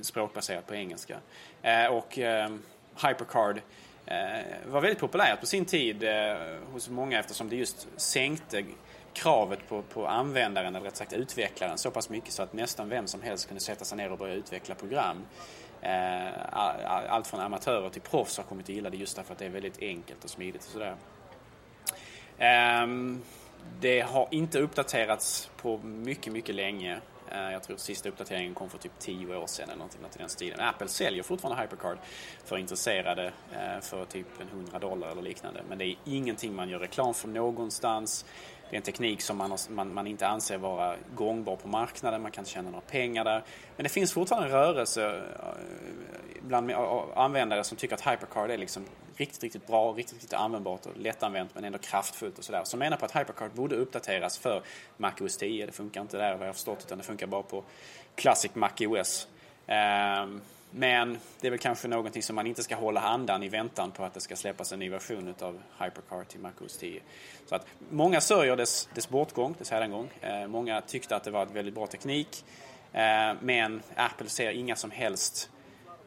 [0.01, 1.17] språkbaserat på engelska.
[1.91, 2.19] Och
[3.07, 3.61] HyperCard
[4.65, 6.03] var väldigt populärt på sin tid
[6.71, 8.63] hos många eftersom det just sänkte
[9.15, 13.07] kravet på, på användaren, eller rätt sagt utvecklaren, så pass mycket så att nästan vem
[13.07, 15.25] som helst kunde sätta sig ner och börja utveckla program.
[15.81, 16.55] Eh,
[17.09, 19.49] allt från amatörer till proffs har kommit att gilla det just därför att det är
[19.49, 20.95] väldigt enkelt och smidigt och sådär.
[22.37, 23.21] Ehm,
[23.79, 26.99] det har inte uppdaterats på mycket, mycket länge.
[27.31, 30.29] Eh, jag tror sista uppdateringen kom för typ 10 år sedan eller någonting i den
[30.29, 30.59] stilen.
[30.59, 31.97] Apple säljer fortfarande HyperCard
[32.45, 35.61] för intresserade eh, för typ en 100 dollar eller liknande.
[35.69, 38.25] Men det är ingenting man gör reklam för någonstans.
[38.69, 42.31] Det är en teknik som man, man, man, inte anser vara gångbar på marknaden, man
[42.31, 43.43] kan inte tjäna några pengar där.
[43.75, 46.71] Men det finns fortfarande en rörelse eh, bland
[47.15, 51.55] användare som tycker att HyperCard är liksom riktigt, riktigt bra, riktigt, riktigt användbart och lättanvänt
[51.55, 52.63] men ändå kraftfullt och sådär.
[52.63, 54.61] Som menar på att HyperCard borde uppdateras för
[54.97, 55.65] Mac OS 10.
[55.65, 57.63] Det funkar inte där vad jag har förstått utan det funkar bara på
[58.15, 59.27] Classic Mac OS.
[59.67, 60.41] Um, ehm,
[60.77, 64.03] men det är väl kanske någonting som man inte ska hålla andan i väntan på
[64.03, 67.01] att det ska släppas en ny version av Hypercar till MacOS 10.
[67.45, 70.09] Så att många sörjer dess, dess bortgång, dess hädangång.
[70.21, 72.45] Eh, många tyckte att det var en väldigt bra teknik.
[72.93, 75.49] Eh, men Apple ser inga som helst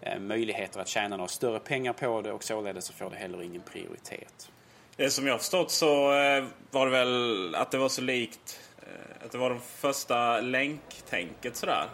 [0.00, 3.42] eh, möjligheter att tjäna några större pengar på det och således så får det heller
[3.42, 4.50] ingen prioritet.
[4.96, 8.60] Det som jag har förstått så eh, var det väl att det var så likt
[8.82, 11.88] eh, att det var det första länktänket sådär.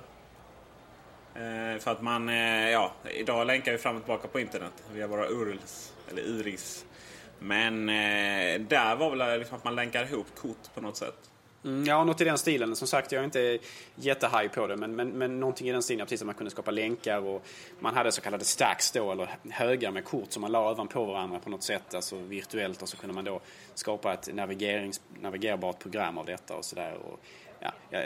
[1.35, 5.07] Eh, för att man, eh, ja, idag länkar vi fram och tillbaka på internet via
[5.07, 6.85] våra URLs, eller URIs.
[7.38, 11.31] Men eh, där var väl eh, liksom att man länkar ihop kort på något sätt.
[11.64, 12.77] Mm, ja, något i den stilen.
[12.77, 13.59] Som sagt, jag är inte
[13.94, 16.07] jättehaj på det, men, men, men någonting i den stilen.
[16.07, 17.47] Precis som man kunde skapa länkar och
[17.81, 21.38] man hade så kallade stacks då, eller högar med kort som man la ovanpå varandra
[21.38, 22.83] på något sätt, alltså virtuellt.
[22.83, 23.40] Och så kunde man då
[23.75, 26.99] skapa ett navigerings, navigerbart program av detta och sådär
[27.90, 27.98] ja,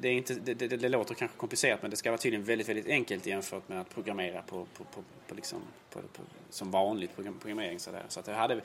[0.00, 2.68] det, är inte, det, det, det, låter kanske komplicerat men det ska vara tydligen väldigt,
[2.68, 5.58] väldigt enkelt jämfört med att programmera på, på, på, på liksom,
[5.90, 7.80] på, på, som vanligt programmering.
[7.80, 8.02] Så, där.
[8.08, 8.60] så att det hade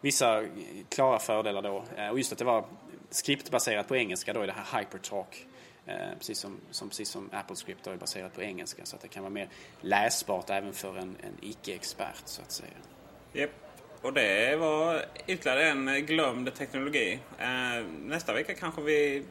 [0.00, 0.44] vissa
[0.88, 1.84] klara fördelar då.
[1.96, 2.64] Eh, och just att det var
[3.10, 5.46] skriptbaserat på engelska då i det här HyperTalk.
[5.86, 9.08] Eh, precis som, som, precis som Apple Script är baserat på engelska så att det
[9.08, 9.48] kan vara mer
[9.80, 12.70] läsbart även för en, en icke-expert så att säga.
[13.34, 13.50] Yep.
[14.02, 17.18] Och det var ytterligare en glömd teknologi.
[17.38, 19.22] Eh, nästa vecka kanske vi,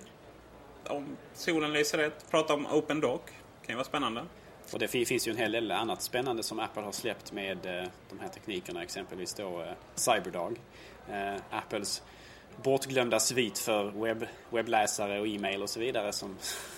[0.87, 3.25] om solen lyser rätt, pratar om Open Dock.
[3.25, 4.25] Det kan ju vara spännande.
[4.73, 7.87] Och det finns ju en hel del annat spännande som Apple har släppt med eh,
[8.09, 8.83] de här teknikerna.
[8.83, 10.59] Exempelvis då eh, Cyberdog.
[11.09, 12.03] Eh, Apples
[12.63, 16.37] bortglömda svit för webb, webbläsare och e-mail och så vidare som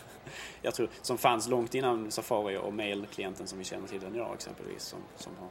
[0.61, 4.33] jag tror som fanns långt innan Safari och mailklienten som vi känner till den idag
[4.33, 4.83] exempelvis.
[4.83, 5.49] Som, som har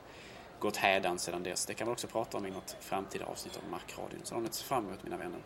[0.60, 1.66] gått hädan sedan dess.
[1.66, 4.20] Det kan vi också prata om i något framtida avsnitt av Macradion.
[4.22, 5.40] Så de är fram emot mina vänner.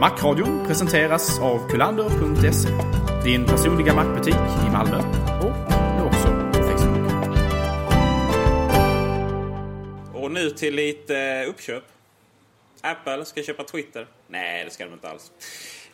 [0.00, 2.68] Macradion presenteras av kulander.se.
[3.24, 4.98] Din personliga Macbutik i Malmö
[5.42, 7.10] och nu också på Facebook.
[10.14, 11.84] Och nu till lite uppköp.
[12.80, 14.06] Apple ska köpa Twitter.
[14.28, 15.32] Nej, det ska de inte alls.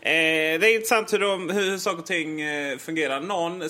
[0.04, 3.20] Eh, det är intressant hur, de, hur saker och ting eh, fungerar.
[3.20, 3.68] Någon eh,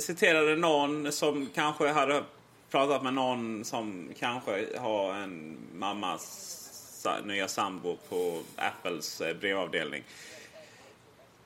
[0.00, 2.22] citerade någon som kanske hade
[2.70, 10.02] pratat med någon som kanske har en mammas nya sambo på Apples eh, brevavdelning.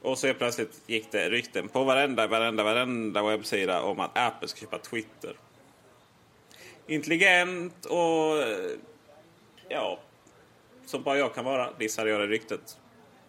[0.02, 4.60] Och så plötsligt gick det rykten på varenda, varenda, varenda webbsida om att Apple ska
[4.60, 5.36] köpa Twitter.
[6.86, 8.70] Intelligent och eh,
[9.68, 9.98] ja,
[10.86, 12.76] som bara jag kan vara dissade jag det ryktet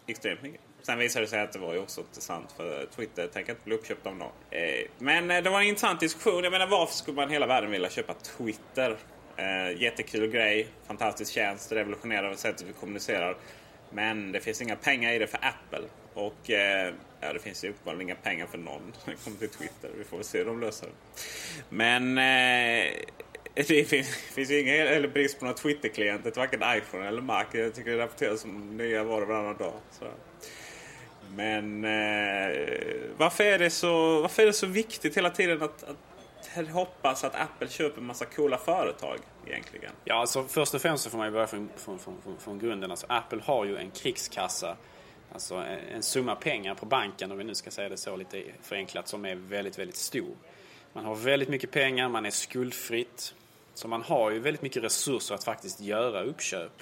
[0.07, 0.61] extremt mycket.
[0.81, 3.75] Sen visade det sig att det var ju också intressant för Twitter tänker inte bli
[3.75, 4.31] uppköpt av någon.
[4.49, 6.43] Eh, men eh, det var en intressant diskussion.
[6.43, 8.97] Jag menar varför skulle man hela världen vilja köpa Twitter?
[9.37, 13.37] Eh, jättekul grej, fantastisk tjänst, revolutionerande sättet vi kommunicerar.
[13.89, 15.87] Men det finns inga pengar i det för Apple.
[16.13, 16.49] Och
[17.21, 19.89] ja, det finns ju uppenbarligen inga pengar för någon när det kommer till Twitter.
[19.97, 20.93] Vi får väl se hur de löser det.
[21.69, 22.19] Men
[23.67, 27.45] det finns, finns ju ingen eller brist på några Twitter-klienter till varken iPhone eller Mac.
[27.51, 29.73] Jag tycker det rapporteras som nya var och varannan dag.
[29.91, 30.05] Så.
[31.35, 32.57] Men eh,
[33.17, 37.35] varför, är det så, varför är det så viktigt hela tiden att, att hoppas att
[37.35, 39.91] Apple köper en massa coola företag egentligen?
[40.05, 42.91] Ja, alltså först och främst så får man ju börja från, från, från, från grunden.
[42.91, 44.75] Alltså, Apple har ju en krigskassa.
[45.33, 48.43] Alltså en, en summa pengar på banken, om vi nu ska säga det så lite
[48.61, 50.35] förenklat, som är väldigt, väldigt stor.
[50.93, 53.35] Man har väldigt mycket pengar, man är skuldfritt.
[53.73, 56.81] Så man har ju väldigt mycket resurser att faktiskt göra uppköp.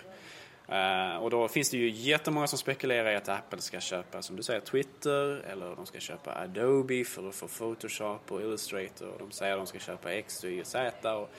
[0.69, 4.35] Uh, och då finns det ju jättemånga som spekulerar i att Apple ska köpa, som
[4.35, 9.07] du säger, Twitter eller de ska köpa Adobe för att få Photoshop och Illustrator.
[9.07, 11.15] Och de säger att de ska köpa X, Y och Z.
[11.15, 11.29] Och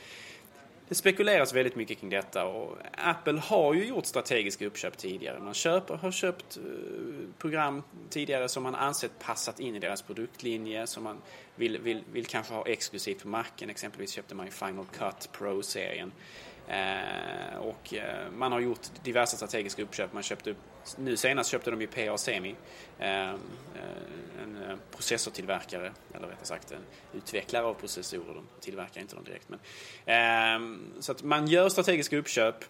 [0.93, 5.41] det spekuleras väldigt mycket kring detta och Apple har ju gjort strategiska uppköp tidigare.
[5.41, 6.63] Man köper, har köpt eh,
[7.39, 11.19] program tidigare som man ansett passat in i deras produktlinje, som man
[11.57, 13.71] vill, vill, vill kanske ha exklusivt på marken.
[13.71, 16.13] Exempelvis köpte man ju Final Cut Pro-serien.
[16.69, 20.13] Eh, och eh, man har gjort diverse strategiska uppköp.
[20.13, 20.55] Man köpte,
[20.97, 22.55] nu senast köpte de ju PA Semi,
[22.99, 23.39] ehm,
[23.75, 28.35] eh, en eh, processortillverkare, eller rättare sagt en utvecklare av processorer.
[28.35, 29.49] De tillverkar inte dem direkt.
[29.49, 29.59] Men,
[30.07, 32.65] ehm, så att man gör strategiska uppköp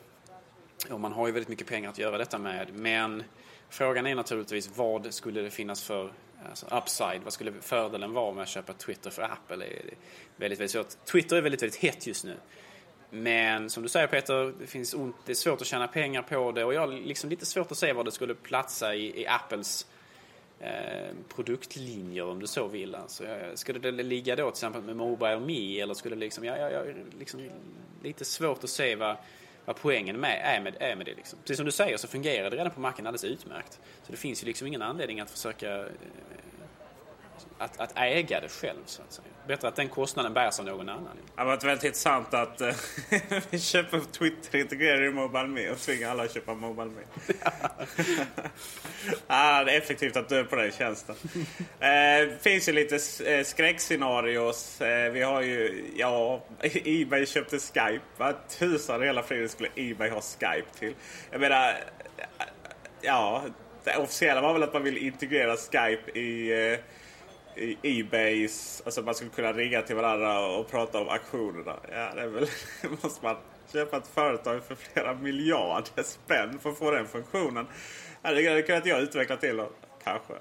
[0.90, 2.74] och man har ju väldigt mycket pengar att göra detta med.
[2.74, 3.24] Men
[3.68, 6.12] frågan är naturligtvis vad skulle det finnas för
[6.48, 7.20] alltså upside?
[7.24, 9.56] Vad skulle fördelen vara med att köpa Twitter för Apple?
[9.56, 9.94] Det är
[10.36, 11.04] väldigt, väldigt svårt.
[11.04, 12.36] Twitter är väldigt, väldigt hett just nu.
[13.14, 16.52] Men som du säger Peter, det, finns ont, det är svårt att tjäna pengar på
[16.52, 19.26] det och jag har liksom lite svårt att se var det skulle platsa i, i
[19.26, 19.86] Apples
[20.60, 22.94] eh, produktlinjer om du så vill.
[22.94, 26.44] Alltså, eh, skulle det ligga då till exempel med Mobile Me eller skulle det liksom,
[26.44, 27.50] ja, jag, jag liksom
[28.02, 29.16] lite svårt att se vad,
[29.64, 31.14] vad poängen med, är, med, är med det.
[31.14, 31.38] Liksom.
[31.42, 33.80] Precis som du säger så fungerar det redan på marken alldeles utmärkt.
[34.02, 35.86] Så det finns ju liksom ingen anledning att försöka eh,
[37.58, 39.28] att, att äga det själv så att säga.
[39.46, 41.16] Bättre att den kostnaden bärs av någon annan.
[41.36, 42.74] Det var väldigt intressant att uh,
[43.50, 47.02] vi köper Twitter integrerar i Mobile Me och tvingar alla att köpa Mobile Me.
[49.26, 51.14] ah, det är effektivt att dö på den tjänsten.
[51.78, 54.80] Det uh, finns ju lite uh, skräckscenarios.
[54.80, 56.44] Uh, vi har ju, ja,
[56.84, 58.04] Ebay köpte Skype.
[58.16, 60.94] Vad tusan i hela friden skulle Ebay ha Skype till?
[61.30, 61.74] Jag menar,
[63.00, 63.42] ja,
[63.84, 66.78] det officiella var väl att man vill integrera Skype i i
[67.82, 71.76] Ebays, alltså man skulle kunna ringa till varandra och prata om auktionerna.
[71.90, 72.46] Ja, det är väl,
[73.02, 73.36] måste man
[73.72, 77.66] köpa ett företag för flera miljarder spänn för att få den funktionen.
[78.22, 79.70] Ja, det kunde inte jag utveckla till då,
[80.04, 80.34] kanske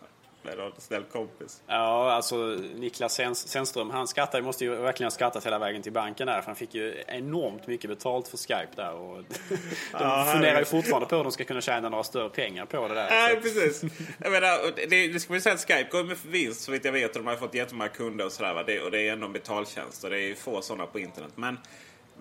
[0.43, 1.61] med någon snäll kompis.
[1.67, 2.35] Ja, alltså
[2.75, 6.41] Niklas Sennström, han skrattar, måste ju verkligen ha skrattat hela vägen till banken där.
[6.41, 8.93] För han fick ju enormt mycket betalt för Skype där.
[8.93, 9.17] Och
[9.49, 9.57] de
[9.91, 12.93] ja, funderar ju fortfarande på hur de ska kunna tjäna några större pengar på det
[12.93, 13.09] där.
[13.09, 13.41] Nej, så.
[13.41, 13.83] precis.
[14.19, 16.91] Jag menar, det, det ska vi säga att Skype går med vinst så vitt jag
[16.91, 17.15] vet.
[17.15, 18.83] Och de har fått jättemånga kunder och sådär.
[18.85, 21.31] Och det är ändå en betaltjänst och det är få sådana på internet.
[21.35, 21.57] Men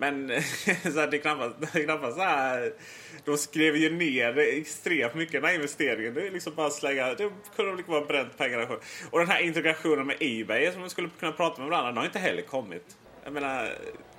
[0.01, 0.27] men
[0.83, 2.73] så här, det är knappast, det är knappast så här.
[3.25, 6.13] De skrev ju ner extremt mycket den här investeringen.
[6.13, 7.13] Det är liksom bara slänga.
[7.13, 8.79] Det kunde lika bara bränt pengarna själv.
[9.11, 11.91] Och den här integrationen med Ebay som man skulle kunna prata med varandra.
[11.91, 12.97] Den har inte heller kommit.
[13.23, 13.69] Jag menar,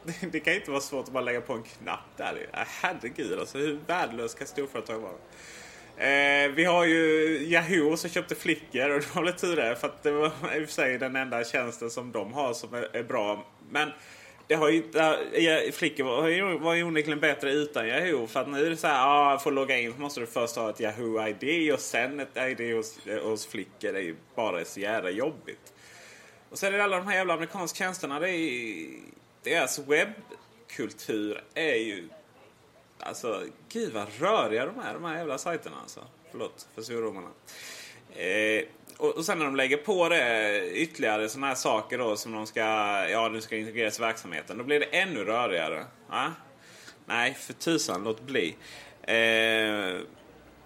[0.04, 2.46] det, det kan inte vara svårt att bara lägga på en knapp där.
[2.52, 3.58] Herregud alltså.
[3.58, 5.12] Hur värdelöst kan storföretag vara?
[5.96, 6.98] Eh, vi har ju
[7.40, 9.76] Yahoo som köpte Flickr och det var väl tur det.
[9.76, 12.74] För att det var i och för sig den enda tjänsten som de har som
[12.74, 13.46] är, är bra.
[13.70, 13.90] Men
[14.52, 14.82] det har ju,
[15.66, 18.26] äh, flickor var, var ju onekligen bättre utan Yahoo.
[18.26, 20.26] För att nu är det så här, ah, för att logga in så måste du
[20.26, 23.92] först ha ett Yahoo-ID och sen ett ID hos, hos flickor.
[23.92, 25.72] Det är ju bara så jävla jobbigt.
[26.50, 28.20] Och sen är det alla de här jävla amerikanska tjänsterna.
[28.20, 28.88] Det är,
[29.42, 32.08] deras webbkultur är ju...
[32.98, 36.00] Alltså, gud vad röriga de är, de här jävla sajterna alltså.
[36.30, 37.28] Förlåt för svordomarna.
[38.14, 38.64] Eh,
[38.98, 42.46] och, och sen när de lägger på det ytterligare sådana här saker då som de
[42.46, 42.61] ska,
[43.11, 44.59] ja, nu ska integreras i verksamheten.
[44.59, 45.85] Då blir det ännu rörigare.
[46.11, 46.33] Ja?
[47.07, 48.57] Nej, för tusan, låt bli.
[49.02, 50.00] Eh,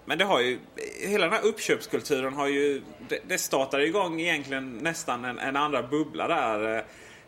[0.05, 0.59] men det har ju,
[1.07, 5.83] hela den här uppköpskulturen har ju, det, det startade igång egentligen nästan en, en andra
[5.83, 6.77] bubbla där.
[6.77, 6.83] Eh,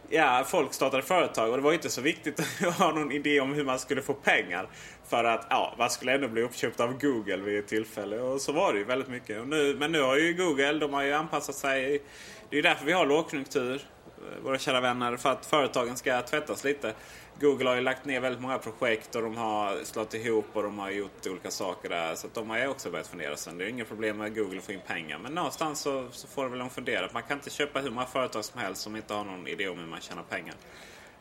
[0.10, 3.54] ja, folk startade företag och det var inte så viktigt att ha någon idé om
[3.54, 4.70] hur man skulle få pengar.
[5.10, 8.19] För att ja, man skulle ändå bli uppköpt av Google vid ett tillfälle.
[8.19, 9.48] Och så var det ju väldigt mycket.
[9.48, 12.02] Nu, men nu har ju Google, de har ju anpassat sig.
[12.50, 15.17] Det är ju därför vi har lågkonjunktur, eh, våra kära vänner.
[15.17, 16.93] För att företagen ska tvättas lite.
[17.39, 20.80] Google har ju lagt ner väldigt många projekt och de har slått ihop och de
[20.80, 22.15] har gjort olika saker där.
[22.15, 23.58] Så de har ju också börjat fundera sen.
[23.58, 25.19] Det är inga problem med Google att få in pengar.
[25.19, 27.10] Men någonstans så, så får de väl fundera.
[27.13, 29.80] Man kan inte köpa hur många företag som helst som inte har någon idé om
[29.80, 30.56] hur man tjänar pengar.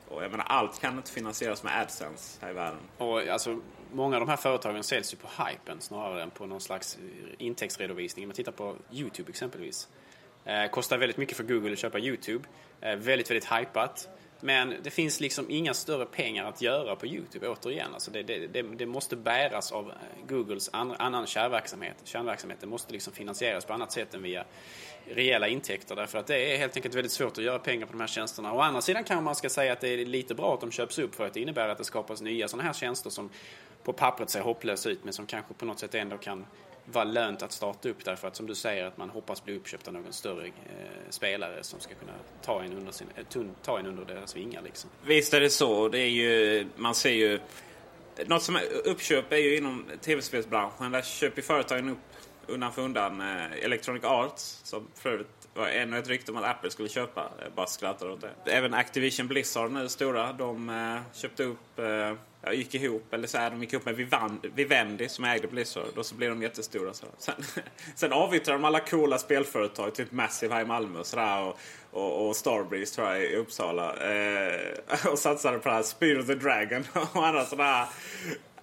[0.08, 2.80] Och jag menar, allt kan inte finansieras med AdSense här i världen.
[2.98, 3.60] Och alltså,
[3.92, 6.98] många av de här företagen säljs ju på hypen snarare än på någon slags
[7.38, 8.24] intäktsredovisning.
[8.24, 9.88] Om man tittar på YouTube exempelvis.
[10.44, 12.44] Eh, kostar väldigt mycket för Google att köpa YouTube.
[12.80, 14.08] Eh, väldigt, väldigt hypat.
[14.40, 17.94] Men det finns liksom inga större pengar att göra på YouTube återigen.
[17.94, 19.94] Alltså det, det, det, det måste bäras av eh,
[20.28, 21.96] Googles an, annan kärnverksamhet.
[22.04, 24.44] Kärnverksamhet måste liksom finansieras på annat sätt än via
[25.14, 25.96] rejäla intäkter.
[25.96, 28.52] Därför att det är helt enkelt väldigt svårt att göra pengar på de här tjänsterna.
[28.52, 30.98] Å andra sidan kan man ska säga att det är lite bra att de köps
[30.98, 33.30] upp för att det innebär att det skapas nya sådana här tjänster som
[33.84, 36.46] på pappret ser hopplös ut men som kanske på något sätt ändå kan
[36.92, 39.88] vara lönt att starta upp därför att som du säger att man hoppas bli uppköpt
[39.88, 40.52] av någon större eh,
[41.10, 42.12] spelare som ska kunna
[42.42, 43.24] ta en under, sin, eh,
[43.62, 44.62] ta en under deras vingar.
[44.62, 44.90] Liksom.
[45.06, 45.88] Visst är det så.
[45.88, 47.40] Det är ju, man ser ju...
[48.26, 50.92] Något som är uppköp är ju inom tv-spelsbranschen.
[50.92, 51.98] Där köper företagen upp
[52.46, 56.44] undan för undan eh, Electronic Arts som för övrigt var ännu ett rykte om att
[56.44, 57.30] Apple skulle köpa.
[57.42, 58.52] Jag bara skrattar åt det.
[58.52, 60.32] Även Activision Blizzard nu stora.
[60.32, 63.94] De eh, köpte upp, eh, ja, gick ihop, eller så här, de gick ihop med
[63.96, 65.84] Vivan- Vivendi som ägde Blizzard.
[65.98, 66.94] Och så blev de jättestora.
[66.94, 67.06] Så.
[67.18, 67.34] Sen,
[67.94, 71.42] sen avyttrade de alla coola spelföretag, typ Massive här i Malmö och sådär.
[71.42, 71.58] Och,
[71.90, 73.96] och, och Starbreeze tror jag i Uppsala.
[73.96, 77.88] Eh, och satsade på det här Speed of the Dragon och andra sådana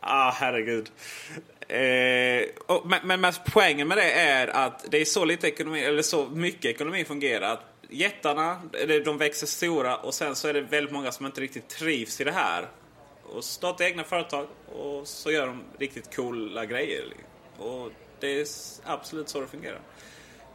[0.08, 0.92] Ah, herregud.
[1.68, 6.02] Eh, och, men, men poängen med det är att det är så lite ekonomi, eller
[6.02, 7.54] så mycket ekonomi fungerar.
[7.54, 8.62] Att jättarna,
[9.06, 12.24] de växer stora och sen så är det väldigt många som inte riktigt trivs i
[12.24, 12.68] det här.
[13.24, 17.06] Och startar egna företag och så gör de riktigt coola grejer.
[17.58, 18.48] Och det är
[18.84, 19.80] absolut så det fungerar.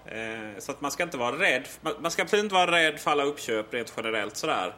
[0.06, 1.68] Eh, så att man ska inte vara rädd.
[1.80, 4.74] Man, man ska absolut inte vara rädd för alla uppköp rent generellt sådär.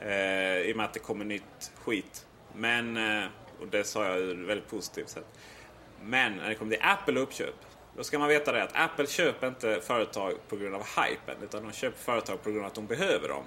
[0.00, 2.26] Eh, I och med att det kommer nytt skit.
[2.54, 3.24] Men eh,
[3.62, 5.26] och det sa jag ur väldigt positivt sätt.
[6.02, 7.54] Men när det kommer till Apple och uppköp.
[7.96, 11.36] Då ska man veta det att Apple köper inte företag på grund av hypen.
[11.42, 13.44] Utan de köper företag på grund av att de behöver dem.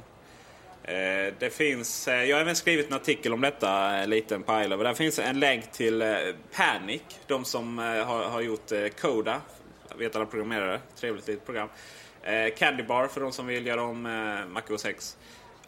[0.84, 4.76] Eh, det finns, eh, jag har även skrivit en artikel om detta, en liten pile.
[4.76, 6.18] Där finns en länk till eh,
[6.56, 7.02] Panic.
[7.28, 9.42] De som har, har gjort Coda.
[9.90, 10.80] Jag vet alla programmerare.
[10.96, 11.70] Trevligt litet program.
[12.58, 14.02] Candy Bar för de som vill göra om
[14.54, 15.18] Mac OS X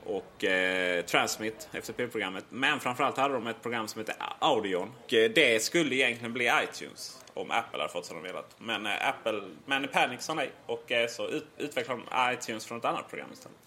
[0.08, 2.46] och eh, Transmit, FTP-programmet.
[2.50, 4.92] Men framförallt hade de ett program som heter Audion.
[5.06, 8.56] Och, eh, det skulle egentligen bli iTunes om Apple hade fått som de velat.
[8.58, 12.78] Men eh, Apple, men Panic sa nej och eh, så ut, utvecklade de iTunes från
[12.78, 13.58] ett annat program istället.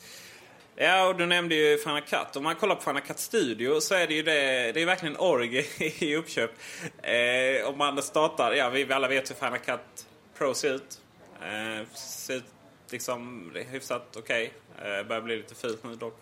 [0.77, 2.37] Ja, och du nämnde ju Final Cut.
[2.37, 5.17] Om man kollar på Final Cut Studio så är det ju det, det är verkligen
[5.17, 6.51] org i uppköp.
[7.03, 10.07] Eh, om man startar, ja vi alla vet hur Final Cut
[10.39, 11.01] Pro ser ut.
[11.43, 12.45] Eh, ser ut
[12.91, 14.45] liksom hyfsat okej.
[14.45, 14.70] Okay.
[14.81, 16.21] Eh, börjar bli lite fult nu dock.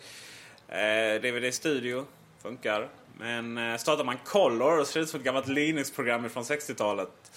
[0.68, 2.06] Eh, DVD Studio
[2.42, 2.88] funkar.
[3.18, 7.32] Men eh, startar man Color så ser det ut som ett gammalt Linux-program från 60-talet.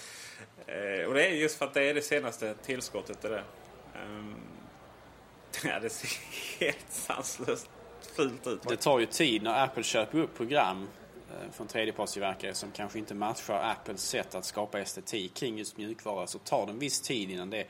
[0.67, 3.43] Eh, och det är just för att det är det senaste tillskottet till det.
[4.05, 4.35] Um,
[5.63, 6.09] ja, det ser
[6.59, 7.69] helt sanslöst
[8.15, 8.61] fult ut.
[8.67, 10.87] Det tar ju tid när Apple köper upp program
[11.29, 16.27] eh, från tredjepartstillverkare som kanske inte matchar Apples sätt att skapa estetik kring just mjukvara
[16.27, 17.65] så tar det en viss tid innan det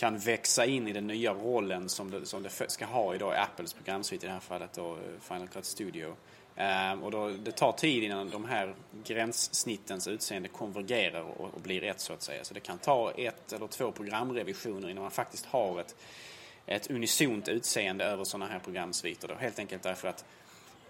[0.00, 3.36] kan växa in i den nya rollen som det, som det ska ha idag i
[3.36, 6.16] Apples programsvit i det här fallet då eh, Final Cut Studio.
[6.56, 8.74] Um, och då, det tar tid innan de här
[9.04, 12.44] gränssnittens utseende konvergerar och, och, blir ett så att säga.
[12.44, 15.96] Så det kan ta ett eller två programrevisioner innan man faktiskt har ett,
[16.66, 19.28] ett unisont utseende över sådana här programsviter.
[19.28, 19.34] Då.
[19.34, 20.24] Helt enkelt därför att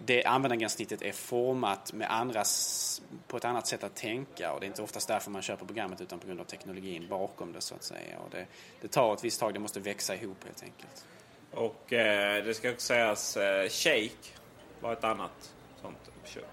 [0.05, 4.67] det användargränssnittet är format med andras, på ett annat sätt att tänka och det är
[4.67, 7.83] inte oftast därför man köper programmet utan på grund av teknologin bakom det så att
[7.83, 8.19] säga.
[8.19, 8.45] Och det,
[8.81, 11.05] det tar ett visst tag, det måste växa ihop helt enkelt.
[11.51, 14.29] Och eh, det ska också sägas, eh, Shake
[14.79, 16.45] var ett annat sånt uppköp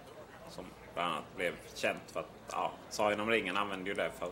[0.51, 4.31] som bland annat blev känt för att, ja, Sagan om ringen använde ju det för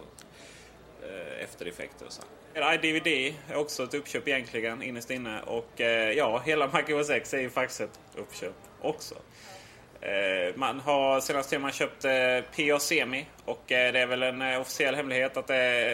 [1.02, 2.22] eh, eftereffekter och så.
[2.54, 3.06] iDVD
[3.48, 7.40] är också ett uppköp egentligen innerst inne och eh, ja, hela Mac OS X är
[7.40, 8.54] ju faktiskt ett uppköp
[8.88, 9.14] också.
[10.00, 14.22] Eh, man har senaste tiden man köpt eh, PA Semi och eh, det är väl
[14.22, 15.46] en officiell hemlighet att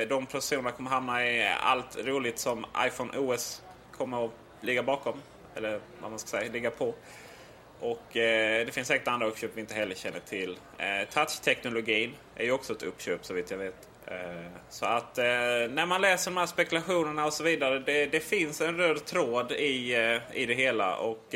[0.09, 3.63] de processorerna kommer hamna i allt roligt som iPhone OS
[3.97, 4.31] kommer att
[4.61, 5.15] ligga bakom.
[5.55, 6.95] Eller vad man ska säga, ligga på.
[7.81, 10.59] Och det finns säkert andra uppköp vi inte heller känner till.
[11.11, 13.89] Touch-teknologin är ju också ett uppköp så vitt jag vet.
[14.69, 17.79] Så att när man läser de här spekulationerna och så vidare.
[17.79, 19.95] Det, det finns en röd tråd i,
[20.33, 20.97] i det hela.
[20.97, 21.35] Och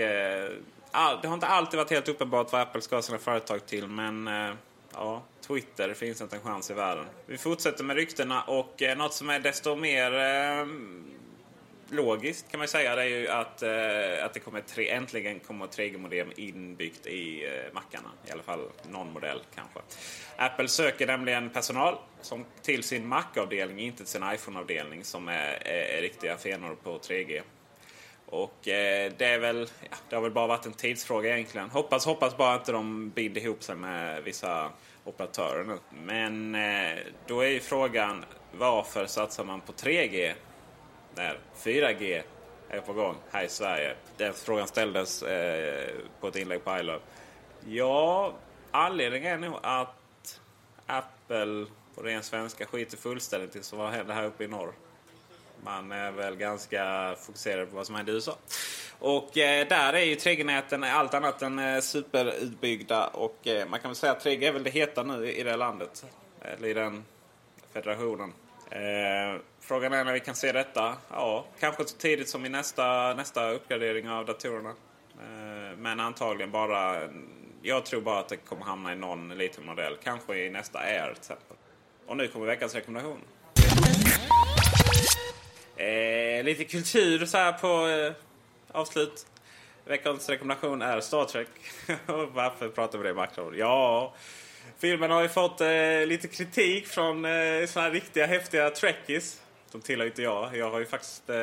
[1.22, 3.88] det har inte alltid varit helt uppenbart vad Apple ska ha sina företag till.
[3.88, 4.54] Men eh,
[4.92, 7.04] ja, Twitter finns inte en chans i världen.
[7.26, 10.66] Vi fortsätter med ryktena och eh, något som är desto mer eh,
[11.90, 15.66] logiskt kan man säga det är ju att, eh, att det kommer tre, äntligen kommer
[15.66, 18.08] 3G-modem inbyggt i eh, mackarna.
[18.28, 19.80] I alla fall någon modell kanske.
[20.36, 25.98] Apple söker nämligen personal som till sin Mac-avdelning, inte till sin iPhone-avdelning som är, är,
[25.98, 27.42] är riktiga fenor på 3G.
[28.26, 31.70] Och eh, det är väl, ja, det har väl bara varit en tidsfråga egentligen.
[31.70, 34.70] Hoppas, hoppas bara inte de binder ihop sig med vissa
[35.04, 35.78] operatörer nu.
[36.04, 40.32] Men eh, då är ju frågan varför satsar man på 3G
[41.14, 42.22] när 4G
[42.68, 43.94] är på gång här i Sverige?
[44.16, 47.00] Den frågan ställdes eh, på ett inlägg på iLove.
[47.66, 48.34] Ja,
[48.70, 50.40] anledningen är nog att
[50.86, 54.72] Apple på ren svenska skiter fullständigt i vad händer här uppe i norr.
[55.64, 58.36] Man är väl ganska fokuserad på vad som händer i USA.
[58.98, 63.06] Och eh, där är ju 3G-näten allt annat än eh, superutbyggda.
[63.06, 65.56] Och eh, man kan väl säga att 3G är väl det heta nu i, det
[65.56, 66.04] landet.
[66.40, 67.04] Eller i den
[67.72, 68.32] federationen.
[68.70, 70.96] Eh, frågan är när vi kan se detta.
[71.10, 74.70] Ja, kanske så tidigt som i nästa, nästa uppgradering av datorerna.
[75.18, 77.08] Eh, men antagligen bara...
[77.62, 79.96] Jag tror bara att det kommer hamna i någon liten modell.
[80.02, 81.56] Kanske i nästa Air till exempel.
[82.06, 83.20] Och nu kommer veckans rekommendation.
[85.76, 88.12] Eh, lite kultur så här på eh,
[88.72, 89.26] avslut.
[89.84, 91.48] Veckans rekommendation är Star Trek.
[92.32, 93.54] Varför pratar vi det i makron?
[93.58, 94.14] Ja,
[94.78, 99.42] filmen har ju fått eh, lite kritik från eh, såna här riktiga häftiga trekkies.
[99.72, 100.56] De tillhör inte jag.
[100.56, 101.30] Jag har ju faktiskt...
[101.30, 101.36] Eh,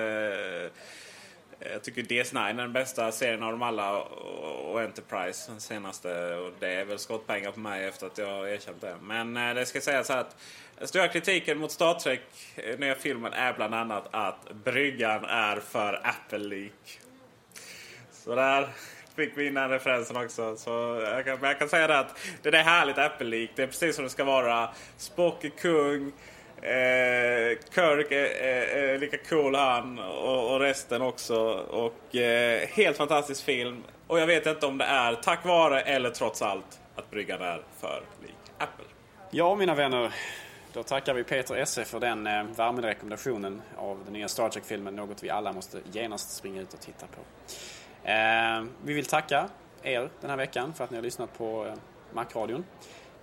[1.72, 6.36] jag tycker DS9 är den bästa serien av dem alla och och Enterprise den senaste.
[6.36, 8.96] Och det är väl skottpengar på mig efter att jag har erkänt det.
[9.02, 10.36] Men eh, det ska sägas så här att
[10.84, 12.22] den stora kritiken mot Star Trek,
[12.56, 17.00] eh, nya filmen, är bland annat att bryggan är för Apple-lik.
[18.12, 18.68] Så där
[19.16, 20.56] fick vi in den referensen också.
[20.56, 20.70] Så
[21.04, 23.52] jag kan, men jag kan säga det att det är härligt Apple-lik.
[23.56, 24.70] Det är precis som det ska vara.
[24.98, 26.12] Spock är kung.
[26.62, 31.38] Eh, Kirk är, är, är lika cool han och, och resten också.
[31.54, 33.84] Och eh, helt fantastisk film.
[34.08, 37.62] Och jag vet inte om det är tack vare eller trots allt att bryggan är
[37.80, 38.86] för lik Apple.
[39.32, 40.14] Ja, mina vänner.
[40.74, 44.96] Då tackar vi Peter Esse för den eh, varma rekommendationen av den nya Star Trek-filmen.
[44.96, 47.22] Något vi alla måste genast springa ut och titta på.
[48.10, 49.50] Eh, vi vill tacka
[49.84, 51.74] er den här veckan för att ni har lyssnat på eh,
[52.14, 52.66] Macradion.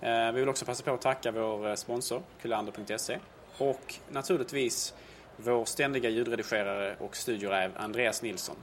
[0.01, 3.19] Eh, vi vill också passa på att tacka vår eh, sponsor, kulander.se.
[3.57, 4.93] Och naturligtvis
[5.37, 8.55] vår ständiga ljudredigerare och studioräv Andreas Nilsson.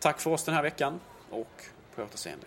[0.00, 1.00] Tack för oss den här veckan
[1.30, 1.64] och
[1.94, 2.46] på återseende.